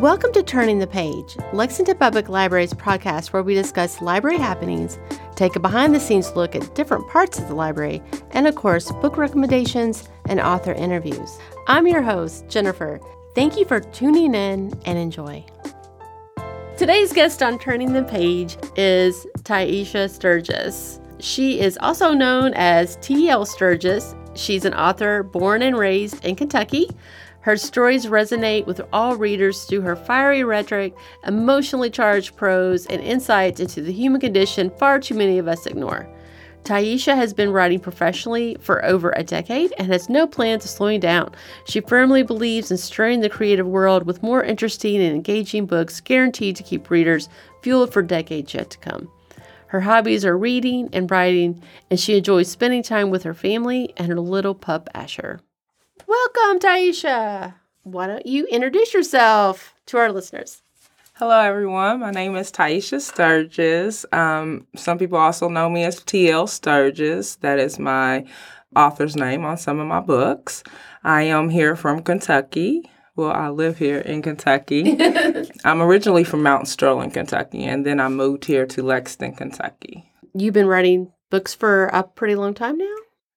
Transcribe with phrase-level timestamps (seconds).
[0.00, 4.98] Welcome to Turning the Page, Lexington Public Library's podcast where we discuss library happenings,
[5.36, 8.02] take a behind the scenes look at different parts of the library,
[8.32, 11.38] and of course, book recommendations and author interviews.
[11.66, 13.00] I'm your host, Jennifer.
[13.34, 15.46] Thank you for tuning in and enjoy.
[16.76, 21.00] Today's guest on Turning the Page is Tyeshia Sturgis.
[21.20, 23.46] She is also known as T.L.
[23.46, 24.14] Sturgis.
[24.34, 26.90] She's an author born and raised in Kentucky.
[27.46, 33.60] Her stories resonate with all readers through her fiery rhetoric, emotionally charged prose, and insights
[33.60, 36.08] into the human condition far too many of us ignore.
[36.64, 40.98] Tyeshia has been writing professionally for over a decade and has no plans of slowing
[40.98, 41.32] down.
[41.68, 46.56] She firmly believes in stirring the creative world with more interesting and engaging books guaranteed
[46.56, 47.28] to keep readers
[47.62, 49.08] fueled for decades yet to come.
[49.68, 54.08] Her hobbies are reading and writing, and she enjoys spending time with her family and
[54.08, 55.38] her little pup Asher.
[56.04, 57.54] Welcome, Tyeshia.
[57.82, 60.62] Why don't you introduce yourself to our listeners?
[61.14, 62.00] Hello, everyone.
[62.00, 64.04] My name is Tyeshia Sturgis.
[64.12, 67.36] Um, some people also know me as TL Sturgis.
[67.36, 68.26] That is my
[68.76, 70.62] author's name on some of my books.
[71.02, 72.90] I am here from Kentucky.
[73.16, 74.98] Well, I live here in Kentucky.
[75.64, 80.12] I'm originally from Mount Sterling, Kentucky, and then I moved here to Lexington, Kentucky.
[80.34, 82.94] You've been writing books for a pretty long time now?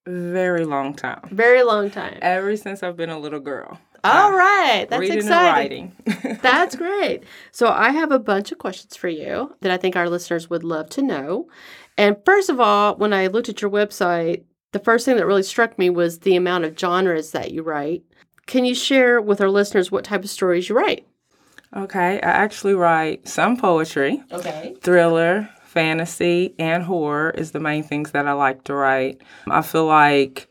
[0.09, 1.21] Very long time.
[1.31, 2.17] Very long time.
[2.21, 3.79] Ever since I've been a little girl.
[4.03, 5.93] All uh, right, that's reading exciting.
[6.05, 6.39] And writing.
[6.41, 7.23] that's great.
[7.51, 10.63] So I have a bunch of questions for you that I think our listeners would
[10.63, 11.47] love to know.
[11.95, 15.43] And first of all, when I looked at your website, the first thing that really
[15.43, 18.03] struck me was the amount of genres that you write.
[18.47, 21.05] Can you share with our listeners what type of stories you write?
[21.75, 24.23] Okay, I actually write some poetry.
[24.31, 24.75] Okay.
[24.81, 29.21] Thriller, fantasy and horror is the main things that I like to write.
[29.47, 30.47] I feel like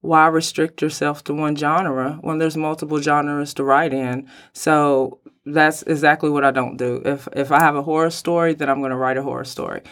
[0.00, 4.28] why restrict yourself to one genre when there's multiple genres to write in?
[4.54, 7.02] So that's exactly what I don't do.
[7.04, 9.82] If if I have a horror story, then I'm going to write a horror story.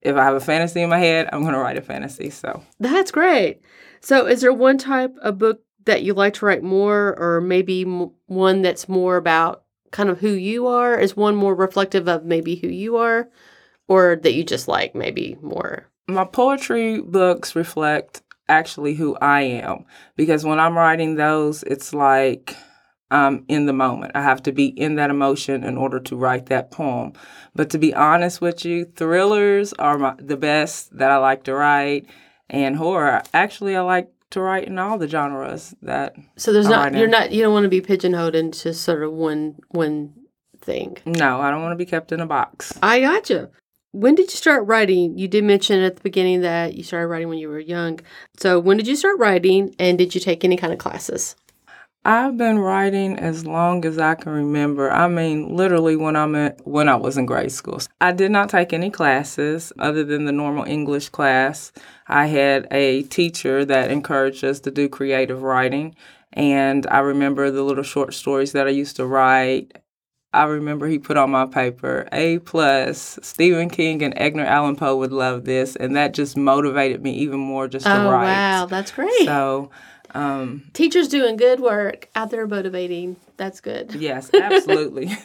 [0.00, 2.30] If I have a fantasy in my head, I'm going to write a fantasy.
[2.30, 3.60] So That's great.
[4.00, 7.84] So is there one type of book that you like to write more or maybe
[7.84, 10.98] one that's more about kind of who you are?
[10.98, 13.28] Is one more reflective of maybe who you are?
[13.88, 15.86] Or that you just like maybe more?
[16.08, 19.84] My poetry books reflect actually who I am
[20.16, 22.56] because when I'm writing those, it's like
[23.10, 24.12] I'm in the moment.
[24.14, 27.12] I have to be in that emotion in order to write that poem.
[27.54, 31.54] But to be honest with you, thrillers are my, the best that I like to
[31.54, 32.06] write,
[32.48, 33.22] and horror.
[33.34, 36.16] Actually, I like to write in all the genres that.
[36.36, 39.56] So there's not you're not you don't want to be pigeonholed into sort of one
[39.68, 40.14] one
[40.60, 40.96] thing.
[41.04, 42.78] No, I don't want to be kept in a box.
[42.82, 43.50] I gotcha.
[43.92, 45.18] When did you start writing?
[45.18, 48.00] You did mention at the beginning that you started writing when you were young.
[48.38, 51.36] So, when did you start writing and did you take any kind of classes?
[52.02, 54.90] I've been writing as long as I can remember.
[54.90, 57.80] I mean, literally when I'm at, when I was in grade school.
[58.00, 61.70] I did not take any classes other than the normal English class.
[62.08, 65.94] I had a teacher that encouraged us to do creative writing,
[66.32, 69.81] and I remember the little short stories that I used to write
[70.34, 73.18] I remember he put on my paper A plus.
[73.22, 77.38] Stephen King and Edgar Allan Poe would love this, and that just motivated me even
[77.38, 78.24] more just to oh, write.
[78.24, 79.26] wow, that's great.
[79.26, 79.70] So,
[80.14, 83.16] um, teachers doing good work out there motivating.
[83.36, 83.94] That's good.
[83.94, 85.10] Yes, absolutely.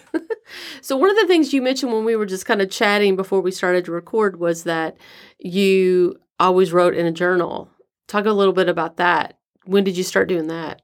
[0.81, 3.41] so one of the things you mentioned when we were just kind of chatting before
[3.41, 4.97] we started to record was that
[5.39, 7.69] you always wrote in a journal.
[8.07, 9.38] Talk a little bit about that.
[9.66, 10.81] When did you start doing that?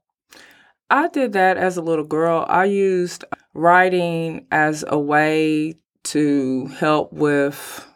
[0.93, 2.45] I did that as a little girl.
[2.47, 5.73] I used writing as a way
[6.03, 7.87] to help with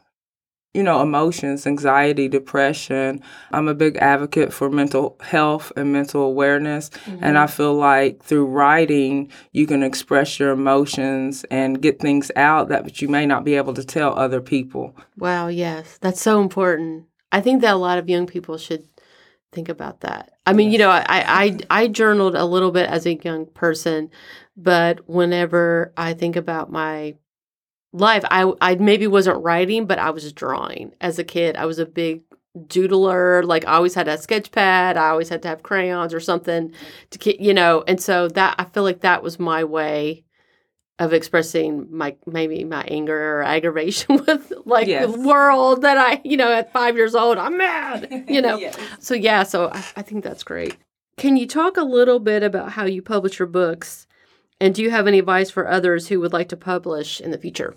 [0.73, 3.19] you know, emotions, anxiety, depression.
[3.51, 6.89] I'm a big advocate for mental health and mental awareness.
[6.89, 7.23] Mm-hmm.
[7.23, 12.69] And I feel like through writing, you can express your emotions and get things out
[12.69, 14.95] that you may not be able to tell other people.
[15.17, 15.97] Wow, yes.
[15.99, 17.05] That's so important.
[17.31, 18.87] I think that a lot of young people should
[19.51, 20.33] think about that.
[20.47, 24.09] I mean, you know, I, I I journaled a little bit as a young person,
[24.55, 27.15] but whenever I think about my
[27.93, 31.57] life, I I maybe wasn't writing, but I was drawing as a kid.
[31.57, 32.23] I was a big
[32.57, 33.43] doodler.
[33.45, 34.95] Like I always had a sketch pad.
[34.97, 36.73] I always had to have crayons or something
[37.11, 37.83] to you know.
[37.85, 40.23] And so that I feel like that was my way
[40.99, 45.11] of expressing my maybe my anger or aggravation with like yes.
[45.11, 48.57] the world that I, you know, at five years old, I'm mad, you know.
[48.57, 48.77] yes.
[48.99, 50.77] So yeah, so I, I think that's great.
[51.17, 54.07] Can you talk a little bit about how you publish your books,
[54.59, 57.37] and do you have any advice for others who would like to publish in the
[57.37, 57.75] future?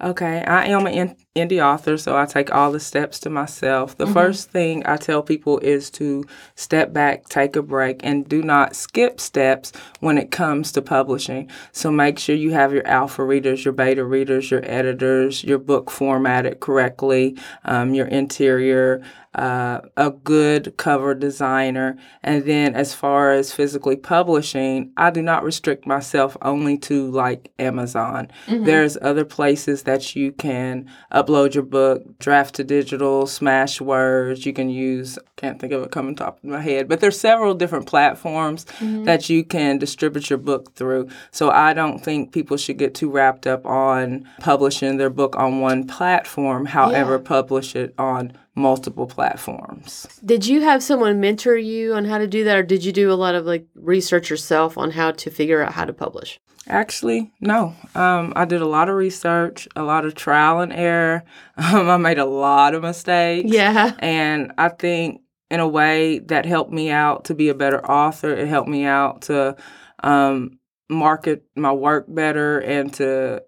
[0.00, 3.96] Okay, I am an indie author, so I take all the steps to myself.
[3.96, 4.12] The mm-hmm.
[4.12, 6.24] first thing I tell people is to
[6.54, 11.50] step back, take a break, and do not skip steps when it comes to publishing.
[11.72, 15.90] So make sure you have your alpha readers, your beta readers, your editors, your book
[15.90, 19.02] formatted correctly, um, your interior,
[19.34, 21.96] uh, a good cover designer.
[22.22, 27.52] And then, as far as physically publishing, I do not restrict myself only to like
[27.58, 28.28] Amazon.
[28.46, 28.64] Mm-hmm.
[28.64, 34.46] There's other places that you can upload your book, Draft2Digital, Smashwords.
[34.46, 37.54] You can use, can't think of it coming top of my head, but there's several
[37.54, 39.04] different platforms mm-hmm.
[39.04, 41.08] that you can distribute your book through.
[41.30, 45.60] So I don't think people should get too wrapped up on publishing their book on
[45.60, 47.28] one platform, however, yeah.
[47.28, 50.06] publish it on multiple platforms.
[50.24, 53.10] Did you have someone mentor you on how to do that, or did you do
[53.10, 56.38] a lot of like research yourself on how to figure out how to publish?
[56.66, 57.74] Actually, no.
[57.94, 61.24] Um, I did a lot of research, a lot of trial and error.
[61.56, 63.50] Um, I made a lot of mistakes.
[63.50, 63.94] Yeah.
[63.98, 68.30] And I think in a way that helped me out to be a better author.
[68.30, 69.56] It helped me out to
[70.02, 70.58] um,
[70.88, 73.42] market my work better and to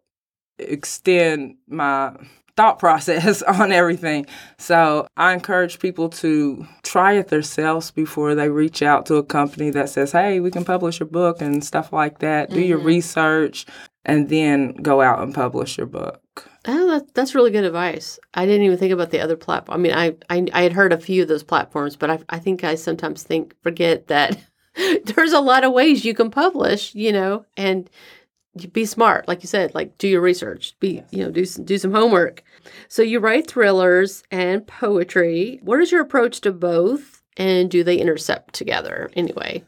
[0.59, 2.17] extend my
[2.61, 4.27] thought process on everything.
[4.59, 9.71] So I encourage people to try it themselves before they reach out to a company
[9.71, 12.51] that says, hey, we can publish your book and stuff like that.
[12.51, 12.69] Do mm-hmm.
[12.69, 13.65] your research
[14.05, 16.21] and then go out and publish your book.
[16.67, 18.19] Oh, that, that's really good advice.
[18.35, 19.81] I didn't even think about the other platform.
[19.81, 22.39] I mean, I, I, I had heard a few of those platforms, but I, I
[22.39, 24.39] think I sometimes think forget that
[25.05, 27.89] there's a lot of ways you can publish, you know, and
[28.73, 31.05] be smart, like you said, like do your research, be yes.
[31.11, 32.43] you know do some, do some homework.
[32.89, 35.61] So you write thrillers and poetry.
[35.63, 39.65] What is your approach to both, and do they intercept together anyway?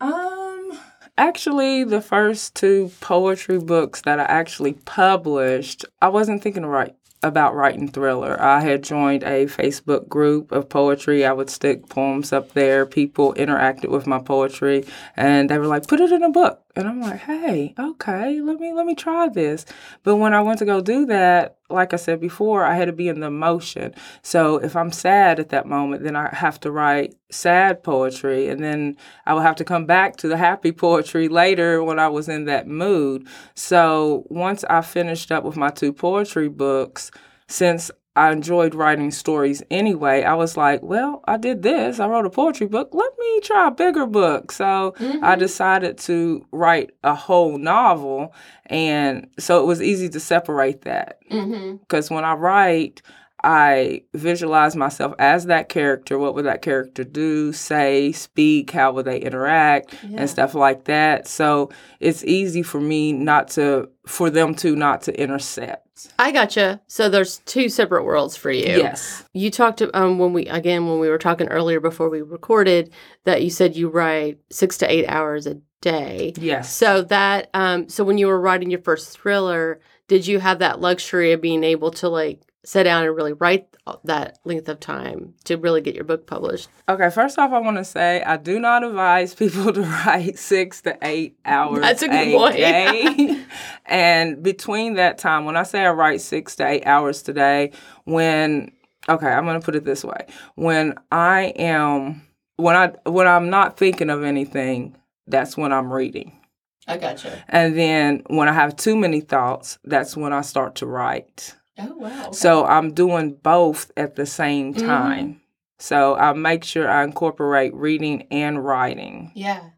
[0.00, 0.78] Um,
[1.18, 6.94] actually, the first two poetry books that I actually published, I wasn't thinking to write
[7.22, 8.40] about writing thriller.
[8.40, 11.24] I had joined a Facebook group of poetry.
[11.24, 12.84] I would stick poems up there.
[12.86, 14.84] People interacted with my poetry
[15.16, 16.62] and they were like, put it in a book.
[16.74, 19.66] And I'm like, hey, okay, let me let me try this.
[20.02, 22.92] But when I went to go do that, like I said before, I had to
[22.92, 23.94] be in the emotion.
[24.22, 28.48] So if I'm sad at that moment, then I have to write sad poetry.
[28.48, 28.96] And then
[29.26, 32.44] I will have to come back to the happy poetry later when I was in
[32.46, 33.26] that mood.
[33.54, 37.10] So once I finished up with my two poetry books,
[37.48, 40.22] since I enjoyed writing stories anyway.
[40.22, 41.98] I was like, well, I did this.
[41.98, 42.90] I wrote a poetry book.
[42.92, 44.52] Let me try a bigger book.
[44.52, 45.24] So mm-hmm.
[45.24, 48.34] I decided to write a whole novel.
[48.66, 51.20] And so it was easy to separate that.
[51.22, 52.14] Because mm-hmm.
[52.14, 53.00] when I write,
[53.44, 56.18] I visualize myself as that character.
[56.18, 58.70] What would that character do, say, speak?
[58.70, 60.20] How would they interact, yeah.
[60.20, 61.26] and stuff like that.
[61.26, 65.82] So it's easy for me not to, for them to not to intercept.
[66.18, 66.80] I gotcha.
[66.86, 68.64] So there's two separate worlds for you.
[68.64, 69.24] Yes.
[69.32, 72.92] You talked um when we again when we were talking earlier before we recorded
[73.24, 76.32] that you said you write six to eight hours a day.
[76.36, 76.72] Yes.
[76.74, 80.80] So that um so when you were writing your first thriller, did you have that
[80.80, 83.66] luxury of being able to like sit down and really write
[84.04, 86.68] that length of time to really get your book published?
[86.88, 90.82] Okay, first off, I want to say I do not advise people to write six
[90.82, 91.80] to eight hours.
[91.80, 92.56] That's a good a point.
[92.56, 93.44] Day.
[93.86, 97.72] and between that time, when I say I write six to eight hours today,
[98.04, 98.72] when
[99.08, 102.22] okay, I'm going to put it this way: when I am
[102.56, 106.38] when I when I'm not thinking of anything, that's when I'm reading.
[106.86, 107.44] I gotcha.
[107.48, 111.54] And then when I have too many thoughts, that's when I start to write.
[111.78, 112.22] Oh, wow.
[112.26, 112.32] Okay.
[112.32, 114.86] So I'm doing both at the same mm-hmm.
[114.86, 115.28] time.
[115.28, 115.38] Mm-hmm.
[115.78, 119.32] So I make sure I incorporate reading and writing.
[119.34, 119.70] Yeah.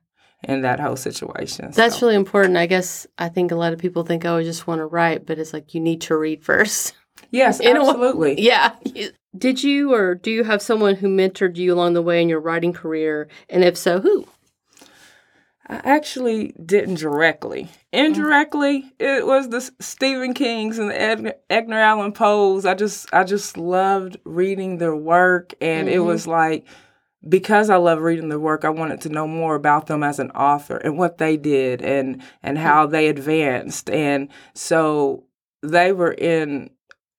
[0.43, 1.71] In that whole situation.
[1.71, 2.07] That's so.
[2.07, 2.59] really important.
[2.59, 5.25] I guess I think a lot of people think, oh, I just want to write,
[5.25, 6.95] but it's like you need to read first.
[7.31, 8.41] Yes, absolutely.
[8.43, 8.75] yeah.
[9.37, 12.41] Did you or do you have someone who mentored you along the way in your
[12.41, 13.29] writing career?
[13.49, 14.27] And if so, who?
[15.67, 17.69] I actually didn't directly.
[17.93, 22.67] Indirectly, it was the Stephen Kings and the Ed- Edgar Allan Poe's.
[22.67, 25.97] I just I just loved reading their work, and mm-hmm.
[25.97, 26.67] it was like
[27.27, 30.31] because I love reading their work, I wanted to know more about them as an
[30.33, 33.89] author and what they did and and how they advanced.
[33.89, 35.25] And so
[35.63, 36.71] they were in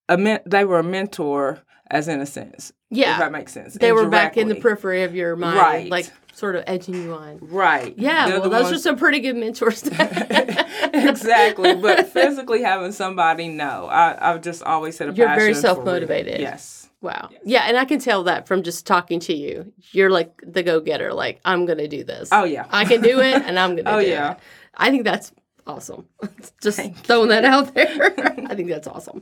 [0.07, 2.71] a men- they were a mentor as in a sense.
[2.89, 3.13] Yeah.
[3.13, 3.75] If that makes sense.
[3.75, 5.57] They were back in the periphery of your mind.
[5.57, 5.89] Right.
[5.89, 7.39] Like sort of edging you on.
[7.41, 7.97] Right.
[7.97, 8.77] Yeah, They're well, those ones...
[8.77, 9.83] are some pretty good mentors.
[10.93, 11.75] exactly.
[11.75, 13.87] But physically having somebody, no.
[13.87, 16.41] I, I've just always said a You're very self motivated.
[16.41, 16.89] Yes.
[17.01, 17.29] Wow.
[17.31, 17.41] Yes.
[17.45, 19.71] Yeah, and I can tell that from just talking to you.
[19.91, 22.29] You're like the go getter, like, I'm going to do this.
[22.31, 22.65] Oh, yeah.
[22.69, 24.33] I can do it, and I'm going to oh, do yeah.
[24.33, 24.39] it.
[24.73, 25.31] I think that's
[25.67, 26.07] awesome.
[26.61, 28.13] Just throwing that out there.
[28.47, 29.21] I think that's awesome.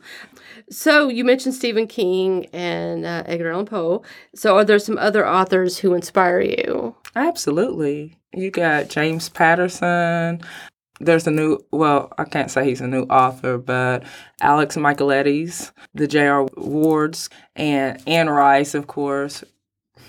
[0.70, 4.04] So you mentioned Stephen King and uh, Edgar Allan Poe.
[4.36, 6.96] So are there some other authors who inspire you?
[7.16, 8.18] Absolutely.
[8.34, 10.42] You got James Patterson.
[11.00, 14.04] There's a new, well, I can't say he's a new author, but
[14.42, 16.48] Alex Michaelides, the J.R.
[16.56, 19.44] Wards, and Anne Rice, of course.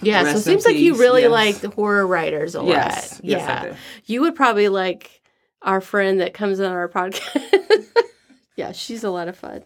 [0.02, 1.30] Yeah, so it Rest in seems like you really yes.
[1.30, 3.24] like the horror writers a Yes, lot.
[3.24, 3.72] yes, I yeah.
[3.72, 3.76] do.
[4.06, 5.22] You would probably like
[5.64, 7.86] our friend that comes on our podcast.
[8.56, 9.64] yeah, she's a lot of fun.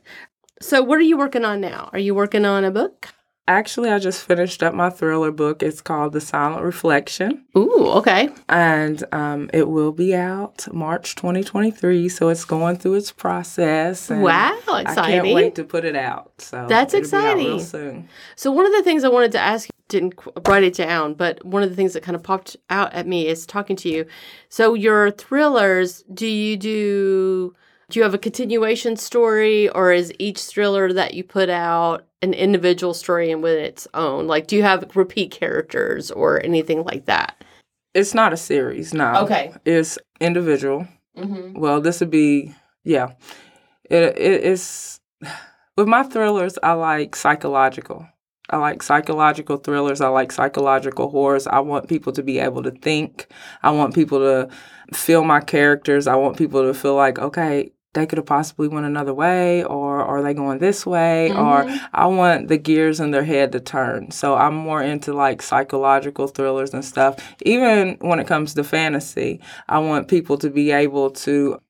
[0.61, 1.91] So what are you working on now?
[1.93, 3.09] Are you working on a book?
[3.49, 5.63] Actually, I just finished up my thriller book.
[5.63, 8.29] It's called The Silent Reflection, Ooh, okay.
[8.49, 12.11] and um, it will be out March 2023.
[12.11, 14.11] So it's going through its process.
[14.11, 14.89] and Wow, exciting.
[14.99, 16.33] I can't wait to put it out.
[16.39, 17.61] So That's it'll be out real exciting.
[17.61, 18.09] soon.
[18.37, 20.15] So one of the things I wanted to ask, didn't
[20.47, 23.27] write it down, but one of the things that kind of popped out at me
[23.27, 24.05] is talking to you.
[24.51, 27.55] So your thrillers, do you do
[27.91, 32.35] do you have a continuation story or is each thriller that you put out an
[32.35, 34.27] individual story and with its own?
[34.27, 37.45] Like do you have repeat characters or anything like that?
[37.95, 39.23] It's not a series, no.
[39.23, 39.53] Okay.
[39.65, 40.87] It's individual.
[41.17, 41.59] Mm-hmm.
[41.59, 43.13] Well, this would be yeah.
[43.91, 45.01] It, it it's
[45.77, 46.59] with my thrillers.
[46.63, 48.07] I like psychological.
[48.51, 50.01] I like psychological thrillers.
[50.01, 51.47] I like psychological horrors.
[51.47, 53.27] I want people to be able to think.
[53.63, 54.49] I want people to
[54.95, 56.07] feel my characters.
[56.07, 60.01] I want people to feel like okay, they could have possibly went another way, or
[60.01, 61.87] are they going this way, or mm-hmm.
[61.93, 64.11] I want the gears in their head to turn.
[64.11, 67.17] So I'm more into like psychological thrillers and stuff.
[67.43, 71.61] Even when it comes to fantasy, I want people to be able to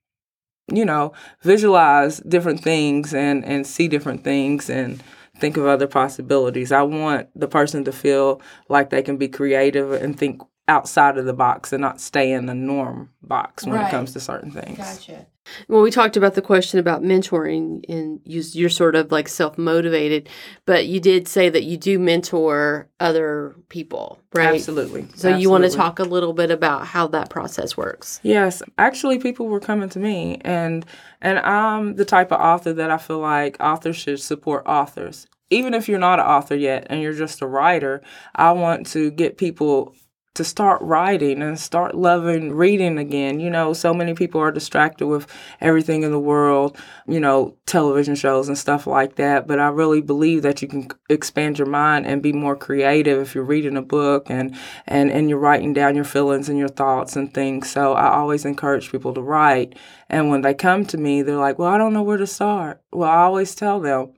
[0.70, 5.02] you know, visualize different things and and see different things and
[5.38, 6.72] think of other possibilities.
[6.72, 11.24] I want the person to feel like they can be creative and think outside of
[11.24, 13.88] the box and not stay in the norm box when Right.
[13.88, 14.78] it comes to certain things.
[14.78, 15.26] Gotcha.
[15.66, 19.56] Well, we talked about the question about mentoring, and you, you're sort of like self
[19.56, 20.28] motivated,
[20.66, 24.54] but you did say that you do mentor other people, right?
[24.56, 25.06] Absolutely.
[25.14, 28.20] So you want to talk a little bit about how that process works?
[28.22, 30.84] Yes, actually, people were coming to me, and
[31.22, 35.26] and I'm the type of author that I feel like authors should support authors.
[35.50, 38.02] Even if you're not an author yet and you're just a writer,
[38.34, 39.94] I want to get people
[40.38, 43.40] to start writing and start loving reading again.
[43.40, 45.26] You know, so many people are distracted with
[45.60, 46.76] everything in the world,
[47.08, 49.48] you know, television shows and stuff like that.
[49.48, 53.34] But I really believe that you can expand your mind and be more creative if
[53.34, 57.16] you're reading a book and and and you're writing down your feelings and your thoughts
[57.16, 57.68] and things.
[57.68, 59.74] So I always encourage people to write.
[60.08, 62.80] And when they come to me, they're like, "Well, I don't know where to start."
[62.92, 64.12] Well, I always tell them,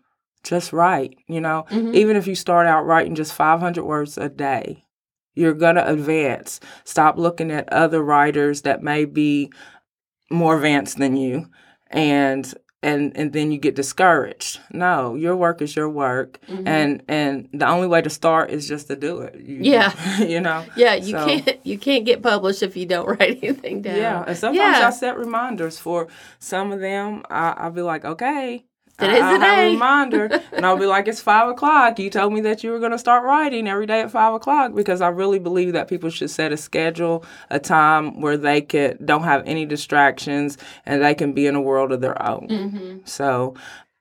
[0.45, 1.65] just write, you know.
[1.71, 1.95] Mm-hmm.
[1.95, 4.85] Even if you start out writing just 500 words a day,
[5.41, 6.61] you're going to advance.
[6.85, 9.51] Stop looking at other writers that may be
[10.31, 11.49] more advanced than you
[11.91, 14.61] and and and then you get discouraged.
[14.73, 16.67] No, your work is your work mm-hmm.
[16.67, 19.35] and and the only way to start is just to do it.
[19.41, 20.19] You- Yeah.
[20.35, 20.65] you know.
[20.77, 23.97] Yeah, you So- can't you can't get published if you don't write anything down.
[23.97, 24.87] Yeah, and sometimes Yeah.
[24.87, 27.23] I set reminders for some of them.
[27.29, 28.65] I, I'll be like, okay.
[29.01, 29.69] Today's I, the day.
[29.69, 31.99] a reminder, and I'll be like, "It's five o'clock.
[31.99, 34.75] You told me that you were going to start writing every day at five o'clock
[34.75, 38.99] because I really believe that people should set a schedule, a time where they can
[39.05, 42.49] don't have any distractions and they can be in a world of their own.
[42.49, 42.99] Mm-hmm.
[43.05, 43.55] So,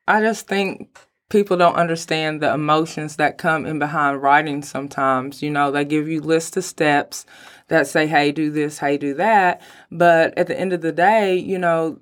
[0.08, 0.89] I just think
[1.29, 5.41] people don't understand the emotions that come in behind writing sometimes.
[5.41, 7.25] You know, they give you lists of steps
[7.68, 9.62] that say, hey, do this, hey, do that.
[9.91, 12.00] But at the end of the day, you know,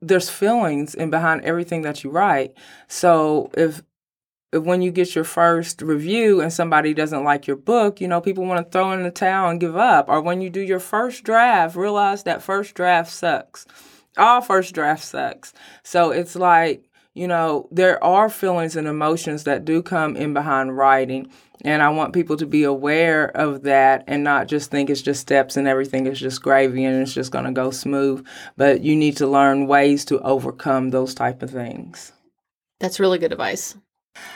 [0.00, 2.54] there's feelings in behind everything that you write.
[2.88, 3.82] So if
[4.52, 8.20] if when you get your first review and somebody doesn't like your book, you know,
[8.20, 10.08] people want to throw in the towel and give up.
[10.08, 13.66] Or when you do your first draft, realize that first draft sucks.
[14.18, 15.54] All first draft sucks.
[15.82, 20.76] So it's like, you know, there are feelings and emotions that do come in behind
[20.76, 21.30] writing.
[21.64, 25.20] And I want people to be aware of that and not just think it's just
[25.20, 28.26] steps and everything is just gravy and it's just going to go smooth.
[28.56, 32.12] But you need to learn ways to overcome those type of things.
[32.80, 33.76] That's really good advice.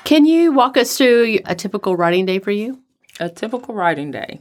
[0.04, 2.80] Can you walk us through a typical writing day for you?
[3.18, 4.40] A typical writing day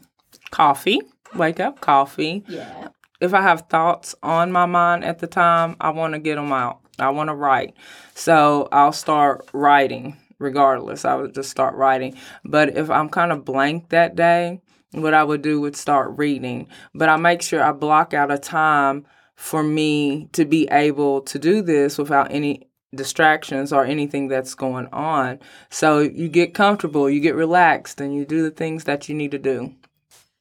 [0.52, 1.02] coffee,
[1.36, 2.44] wake up, coffee.
[2.48, 2.90] Yeah.
[3.20, 6.52] If I have thoughts on my mind at the time, I want to get them
[6.52, 6.85] out.
[7.00, 7.76] I want to write.
[8.14, 11.06] So I'll start writing regardless.
[11.06, 12.16] I would just start writing.
[12.44, 14.62] But if I'm kind of blank that day,
[14.92, 16.68] what I would do would start reading.
[16.94, 21.40] But I make sure I block out a time for me to be able to
[21.40, 25.40] do this without any distractions or anything that's going on.
[25.70, 29.32] So you get comfortable, you get relaxed, and you do the things that you need
[29.32, 29.76] to do.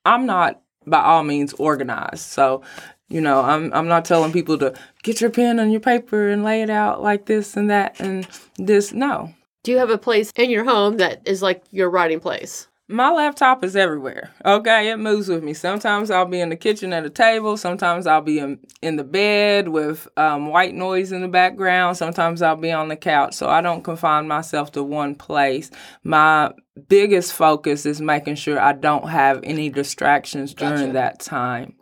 [0.05, 2.21] I'm not by all means organized.
[2.21, 2.63] So
[3.09, 6.43] You know, I'm I'm not telling people to get your pen and your paper and
[6.43, 8.27] lay it out like this and that and
[8.59, 8.93] this.
[8.93, 9.35] No.
[9.63, 12.69] Do you have a place in your home that is like your writing place?
[12.87, 14.31] My laptop is everywhere.
[14.45, 15.55] Okay, it moves with me.
[15.55, 17.57] Sometimes I'll be in the kitchen at a table.
[17.57, 21.97] Sometimes I'll be in, in the bed with um, white noise in the background.
[21.97, 23.33] Sometimes I'll be on the couch.
[23.35, 25.71] So I don't confine myself to one place.
[26.03, 26.53] My
[26.89, 30.93] biggest focus is making sure I don't have any distractions during Gotcha.
[30.93, 31.77] that time.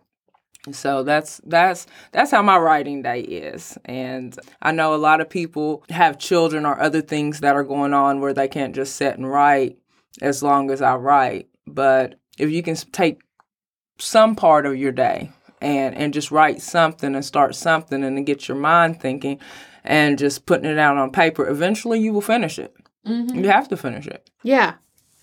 [0.71, 3.77] So that's that's that's how my writing day is.
[3.85, 7.93] And I know a lot of people have children or other things that are going
[7.93, 9.79] on where they can't just sit and write
[10.21, 11.49] as long as I write.
[11.67, 13.23] But if you can take
[13.99, 18.25] some part of your day and and just write something and start something and then
[18.25, 19.41] get your mind thinking
[19.83, 22.73] and just putting it out on paper, eventually you will finish it.
[23.05, 23.43] Mm-hmm.
[23.43, 24.31] You have to finish it.
[24.45, 24.75] Yeah,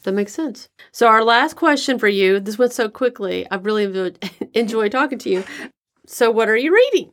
[0.03, 0.69] that makes sense.
[0.91, 3.47] So, our last question for you this went so quickly.
[3.51, 5.43] I've really enjoyed, enjoyed talking to you.
[6.05, 7.11] So, what are you reading?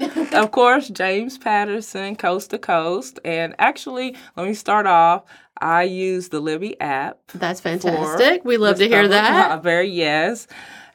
[0.32, 3.18] of course, James Patterson, Coast to Coast.
[3.24, 5.24] And actually, let me start off.
[5.60, 7.18] I use the Libby app.
[7.34, 8.44] That's fantastic.
[8.44, 9.62] We love to hear that.
[9.62, 10.46] Very yes.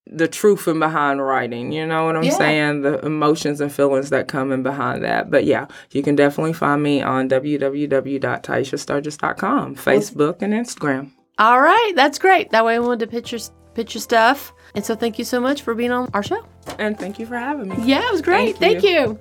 [0.06, 1.72] the truth in behind writing.
[1.72, 2.30] You know what I'm Yeah.
[2.32, 2.82] saying?
[2.82, 5.30] The emotions and feelings that come in behind that.
[5.30, 11.10] But yeah, you can definitely find me on www.tyeshiasturgis.com, Facebook and Instagram.
[11.38, 12.50] All right, that's great.
[12.50, 13.40] That way I wanted to pitch your
[13.74, 14.52] pitch your stuff.
[14.74, 16.44] And so thank you so much for being on our show.
[16.78, 17.76] And thank you for having me.
[17.84, 18.56] Yeah, it was great.
[18.58, 19.18] Thank Thank you.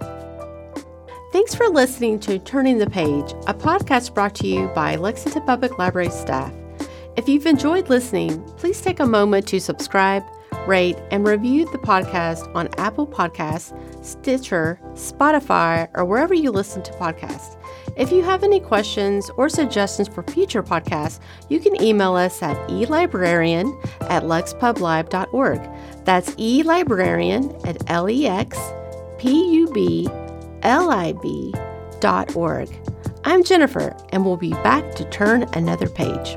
[1.32, 5.78] Thanks for listening to Turning the Page, a podcast brought to you by Lexington Public
[5.78, 6.52] Library staff.
[7.16, 10.24] If you've enjoyed listening, please take a moment to subscribe,
[10.68, 13.74] rate, and review the podcast on Apple Podcasts,
[14.06, 17.58] Stitcher, Spotify, or wherever you listen to podcasts.
[17.98, 21.20] If you have any questions or suggestions for future podcasts,
[21.50, 23.74] you can email us at elibrarian
[24.10, 25.70] at lexpublib.org.
[26.06, 27.80] That's elibrarian at
[30.64, 31.68] lexpublib
[32.00, 32.70] dot org.
[33.24, 36.36] I'm Jennifer, and we'll be back to turn another page.